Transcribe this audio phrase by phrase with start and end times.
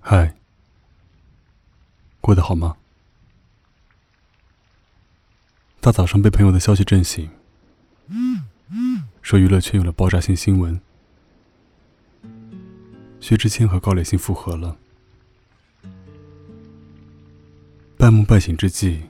[0.00, 0.34] 嗨，
[2.20, 2.76] 过得好吗？
[5.80, 7.28] 大早上被朋友的消息震醒，
[9.22, 10.80] 说娱乐圈有了爆炸性新闻，
[13.20, 14.76] 薛之谦和高磊鑫复合了。
[17.96, 19.02] 半梦半醒之际，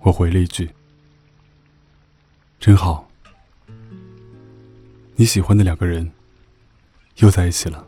[0.00, 0.70] 我回了一句
[2.60, 3.10] ：“真好。”
[5.16, 6.10] 你喜欢的两个人
[7.16, 7.86] 又在一起了，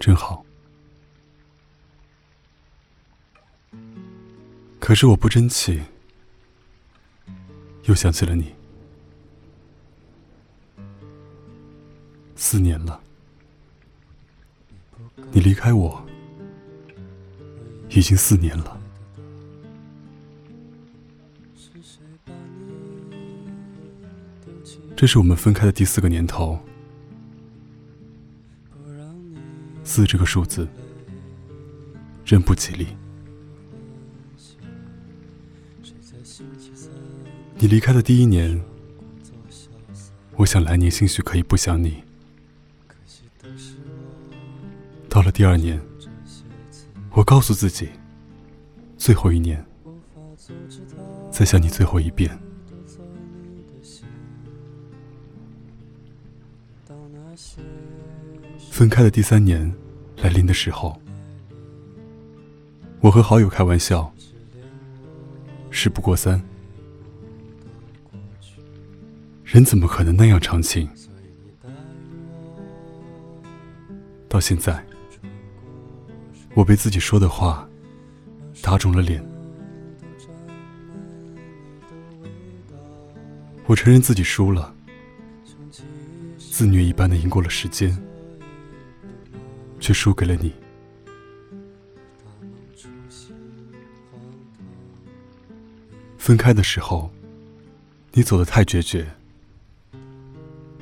[0.00, 0.44] 真好。
[4.78, 5.82] 可是我不争气，
[7.84, 8.54] 又想起了你。
[12.34, 12.98] 四年了，
[15.30, 16.02] 你离开我
[17.90, 18.80] 已经四年了。
[24.96, 26.58] 这是我们分开的第四个年头，
[29.92, 30.68] 四这个数字
[32.24, 32.86] 真不吉利。
[37.58, 38.62] 你离开的第一年，
[40.36, 42.04] 我想来年兴许可以不想你。
[45.08, 45.82] 到了第二年，
[47.10, 47.88] 我告诉自己，
[48.96, 49.66] 最后一年，
[51.32, 52.30] 再想你最后一遍。
[58.70, 59.70] 分开的第三年
[60.16, 60.98] 来临的时候，
[63.00, 64.12] 我和好友开玩笑
[65.70, 66.40] ：“事不过三，
[69.44, 70.88] 人怎么可能那样长情？”
[74.28, 74.82] 到现在，
[76.54, 77.68] 我被自己说的话
[78.62, 79.22] 打肿了脸。
[83.66, 84.74] 我承认自己输了。
[86.60, 87.96] 肆虐一般的赢过了时间，
[89.80, 90.52] 却输给了你。
[96.18, 97.10] 分开的时候，
[98.12, 99.10] 你走得太决绝，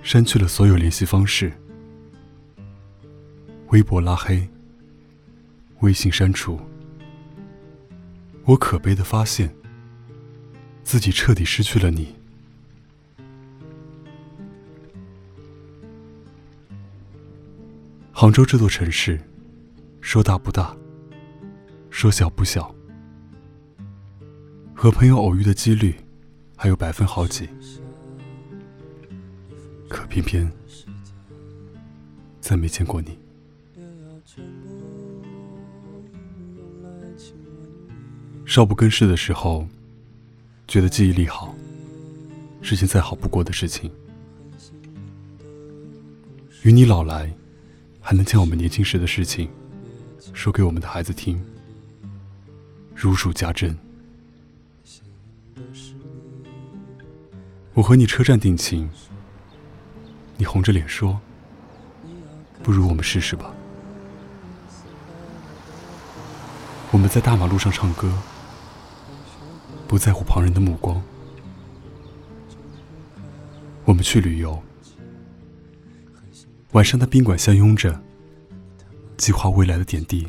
[0.02, 1.52] 删去了所有联系方式，
[3.68, 4.48] 微博拉黑，
[5.78, 6.58] 微信删除。
[8.46, 9.54] 我可悲的发现，
[10.82, 12.17] 自己彻底失去了你。
[18.20, 19.16] 杭州这座城市，
[20.00, 20.76] 说大不大，
[21.88, 22.74] 说小不小。
[24.74, 25.94] 和朋友偶遇的几率
[26.56, 27.48] 还有百分好几，
[29.88, 30.50] 可偏偏
[32.40, 33.16] 再没见过你。
[38.44, 39.64] 少不更事的时候，
[40.66, 41.54] 觉得记忆力好，
[42.62, 43.88] 是件再好不过的事情。
[46.64, 47.32] 与你老来。
[48.08, 49.50] 还能将我们年轻时的事情
[50.32, 51.38] 说给我们的孩子听，
[52.94, 53.78] 如数家珍。
[57.74, 58.88] 我和你车站定情，
[60.38, 61.20] 你红着脸说
[62.64, 63.54] ：“不如我们试试吧。”
[66.90, 68.10] 我们在大马路上唱歌，
[69.86, 71.02] 不在乎旁人的目光。
[73.84, 74.62] 我们去旅游。
[76.72, 77.98] 晚上的宾馆相拥着，
[79.16, 80.28] 计划未来的点滴。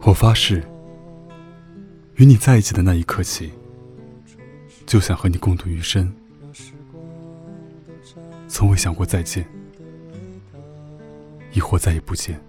[0.00, 0.60] 我发誓，
[2.16, 3.52] 与你在一起的那一刻起，
[4.84, 6.12] 就想和你共度余生，
[8.48, 9.46] 从未想过再见，
[11.52, 12.42] 亦或再也不见。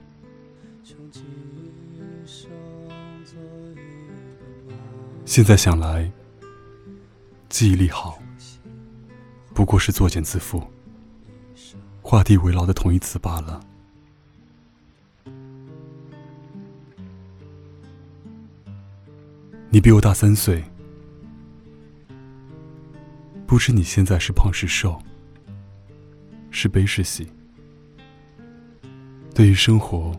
[5.23, 6.11] 现在想来，
[7.47, 8.22] 记忆力好。
[9.53, 10.65] 不过是作茧自缚、
[12.01, 13.61] 画地为牢的同义词罢了。
[19.69, 20.63] 你比我大三岁，
[23.47, 25.01] 不知你现在是胖是瘦，
[26.51, 27.27] 是悲是喜。
[29.33, 30.15] 对于生活，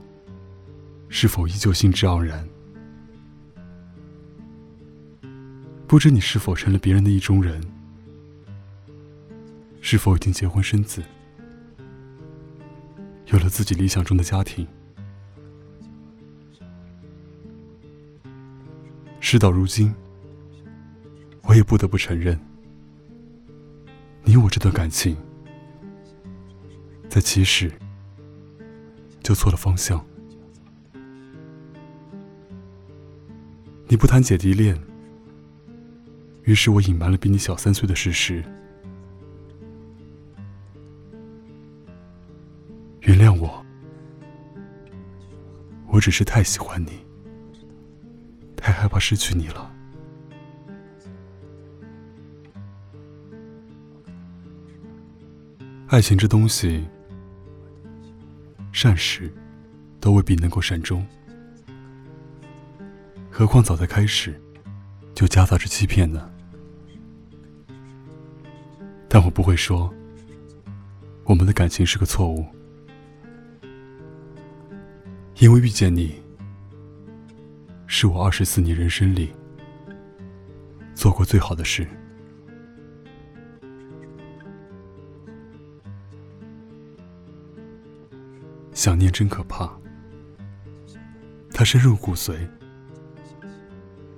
[1.08, 2.48] 是否依旧兴致盎然？
[5.86, 7.60] 不知你是否成了别人的意中人？
[9.86, 11.04] 是否已经结婚生子，
[13.26, 14.66] 有了自己理想中的家庭？
[19.20, 19.94] 事到如今，
[21.42, 22.40] 我也不得不承认，
[24.22, 25.14] 你我这段感情，
[27.10, 27.70] 在起始
[29.22, 30.02] 就错了方向。
[33.86, 34.80] 你不谈姐弟恋，
[36.44, 38.42] 于是我隐瞒了比你小三岁的事实。
[46.04, 47.00] 只是太喜欢你，
[48.54, 49.74] 太害怕失去你了。
[55.86, 56.86] 爱情这东西，
[58.70, 59.32] 善始
[59.98, 61.02] 都未必能够善终，
[63.30, 64.38] 何况早在开始
[65.14, 66.30] 就夹杂着欺骗呢？
[69.08, 69.90] 但我不会说，
[71.24, 72.44] 我们的感情是个错误。
[75.36, 76.14] 因为遇见你，
[77.86, 79.32] 是我二十四年人生里
[80.94, 81.86] 做过最好的事。
[88.72, 89.70] 想念真可怕，
[91.50, 92.48] 它深入骨髓，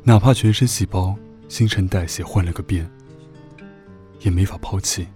[0.02, 1.16] 哪怕全身细胞
[1.48, 2.88] 新陈代谢换了个遍，
[4.20, 5.08] 也没法抛弃。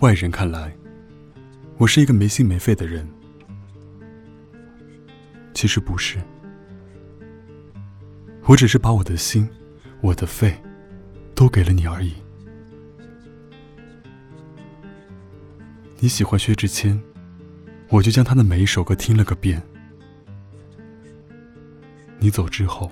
[0.00, 0.76] 外人看来。
[1.76, 3.06] 我是一个没心没肺的人，
[5.52, 6.18] 其实不是，
[8.44, 9.48] 我只是把我的心、
[10.00, 10.56] 我的肺
[11.34, 12.14] 都给了你而已。
[15.98, 17.00] 你喜欢薛之谦，
[17.88, 19.60] 我就将他的每一首歌听了个遍。
[22.20, 22.90] 你走之后，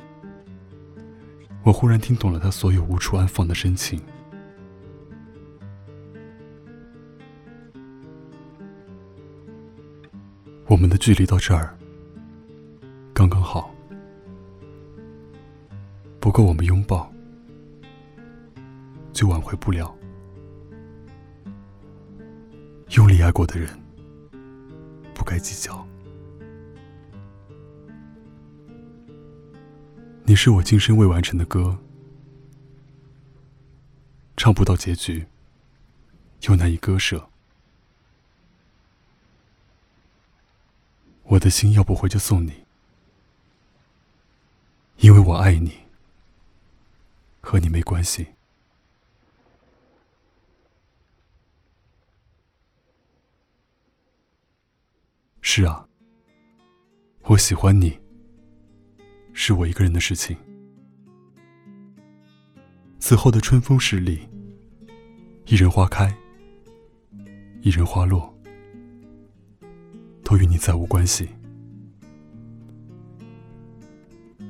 [1.63, 4.01] 我忽然听懂了他所有无处安放的深情。
[10.83, 11.79] 我们的距离到这儿
[13.15, 13.73] 刚刚好，
[16.19, 17.09] 不够我们拥抱，
[19.13, 19.97] 就挽回不了。
[22.97, 23.81] 用力爱过的人，
[25.15, 25.87] 不该计较。
[30.25, 31.79] 你是我今生未完成的歌，
[34.37, 35.25] 唱不到结局，
[36.49, 37.29] 又难以割舍。
[41.25, 42.53] 我的心要不回就送你，
[44.99, 45.77] 因为我爱你，
[47.41, 48.25] 和你没关系。
[55.41, 55.89] 是啊，
[57.23, 57.99] 我喜欢你，
[59.33, 60.37] 是我一个人的事情。
[63.01, 64.29] 此后的春风十里，
[65.47, 66.17] 一人花开，
[67.63, 68.32] 一人花落。
[70.25, 71.29] 都与你再无关系。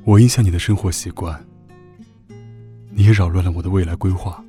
[0.04, 1.44] 我影响你的生活习惯，
[2.90, 4.44] 你也扰乱了我的未来规划。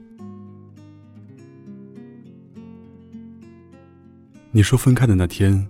[4.52, 5.68] 你说分开的那天，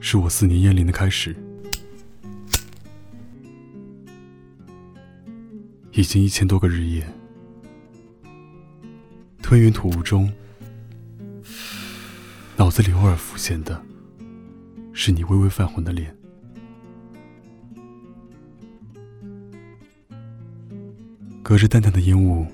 [0.00, 1.36] 是我四年烟龄的开始。
[5.92, 7.06] 已经一千多个日夜，
[9.42, 10.32] 吞云吐雾中。
[12.62, 13.84] 脑子里偶尔浮现的，
[14.92, 16.16] 是你微微泛红的脸。
[21.42, 22.46] 隔着淡淡的烟雾，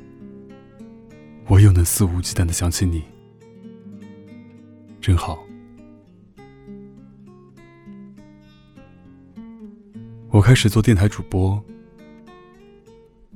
[1.46, 3.02] 我又能肆无忌惮的想起你，
[4.99, 5.38] 真好。
[10.31, 11.62] 我开始做电台主播，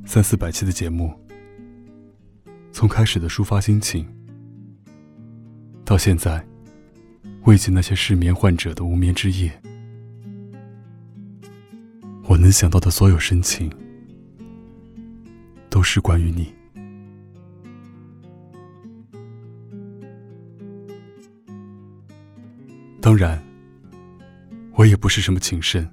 [0.06, 1.12] 三四百期的节目，
[2.72, 4.08] 从开始的抒发心情，
[5.84, 6.42] 到现在。
[7.44, 9.52] 慰藉那些失眠患者的无眠之夜，
[12.24, 13.68] 我能想到的所有深情，
[15.68, 16.54] 都是关于你。
[23.00, 23.42] 当然，
[24.74, 25.84] 我也不是什么情圣。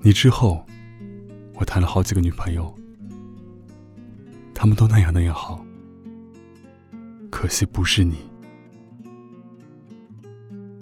[0.00, 0.66] 你之后，
[1.54, 2.76] 我谈了好几个女朋友，
[4.52, 5.64] 他们都那样那样好，
[7.30, 8.16] 可惜不是你。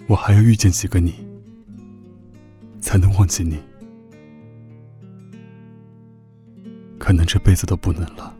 [0.07, 1.13] 我还要遇见几个你，
[2.79, 3.57] 才能忘记你？
[6.99, 8.35] 可能这辈子都不能了。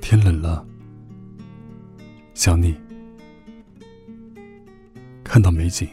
[0.00, 0.66] 天冷了，
[2.34, 2.74] 想你；
[5.22, 5.88] 看到美景，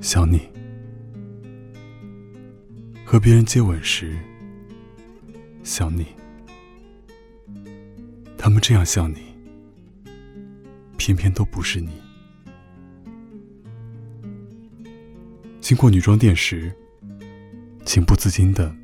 [0.00, 0.38] 想你；
[3.04, 4.18] 和别人接吻时，
[5.62, 6.17] 想你。
[8.48, 9.18] 他们这样像你，
[10.96, 11.90] 偏偏都不是你。
[15.60, 16.74] 经过女装店时，
[17.84, 18.74] 情不自禁的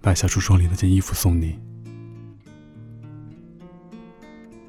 [0.00, 1.58] 买下橱窗里那件衣服送你。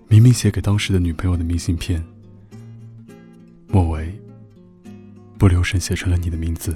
[0.10, 2.06] 明明写给当时的女朋友的明信片，
[3.70, 4.14] 末尾
[5.38, 6.76] 不留神写成了你的名字。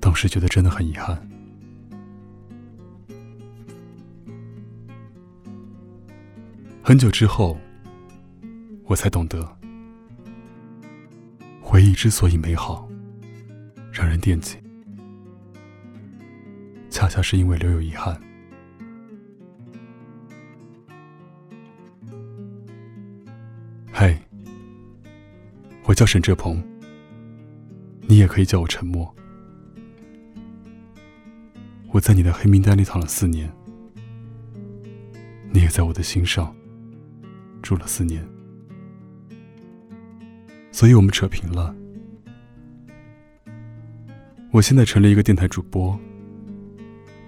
[0.00, 1.28] 当时觉得真的很遗憾。
[6.88, 7.58] 很久之后，
[8.84, 9.44] 我才懂得，
[11.60, 12.88] 回忆之所以美好，
[13.92, 14.56] 让人惦记，
[16.88, 18.16] 恰恰是因为留有遗憾。
[23.90, 24.16] 嗨，
[25.86, 26.62] 我叫沈哲鹏，
[28.02, 29.12] 你也可以叫我沉默。
[31.90, 33.52] 我在你的黑名单里躺了四年，
[35.50, 36.54] 你也在我的心上。
[37.66, 38.24] 住了四年，
[40.70, 41.74] 所以我们扯平了。
[44.52, 45.98] 我现在成了一个电台主播，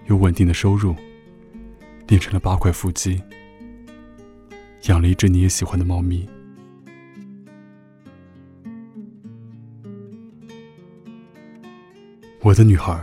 [0.07, 0.95] 有稳定的收入，
[2.07, 3.21] 练成了八块腹肌，
[4.85, 6.29] 养了一只你也喜欢的猫咪。
[12.43, 12.97] 我的女孩，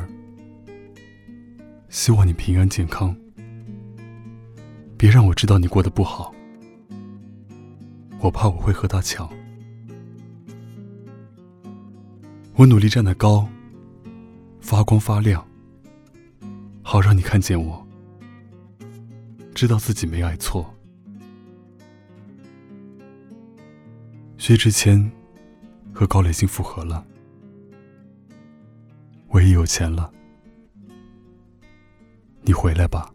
[1.90, 3.14] 希望你平安健康，
[4.96, 6.34] 别让我知道你过得不好。
[8.26, 9.30] 我怕我会和他抢。
[12.56, 13.48] 我努力站得高，
[14.60, 15.48] 发光发亮，
[16.82, 17.86] 好让你看见我，
[19.54, 20.74] 知道自己没爱错。
[24.40, 25.12] 薛之谦
[25.94, 27.06] 和高磊鑫复合了，
[29.28, 30.12] 我也有钱了，
[32.42, 33.15] 你回来吧。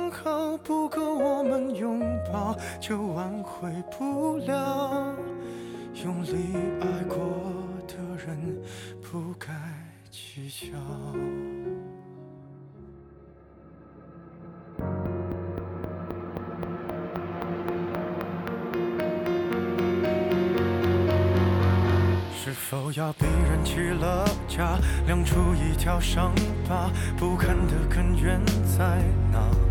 [0.11, 2.01] 好，不够我们拥
[2.31, 5.15] 抱，就挽回不了。
[6.03, 7.17] 用力爱过
[7.87, 8.61] 的人，
[9.01, 9.49] 不该
[10.09, 10.77] 计较。
[22.33, 26.33] 是否要逼人起了家，亮出一条伤
[26.67, 26.89] 疤？
[27.17, 28.39] 不堪的根源
[28.77, 29.01] 在
[29.31, 29.70] 哪？